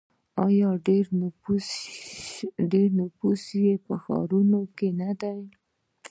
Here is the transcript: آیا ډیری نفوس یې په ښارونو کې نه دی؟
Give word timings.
آیا 0.45 0.69
ډیری 2.69 2.87
نفوس 2.97 3.43
یې 3.63 3.73
په 3.85 3.93
ښارونو 4.03 4.61
کې 4.77 4.89
نه 4.99 5.11
دی؟ 5.21 5.39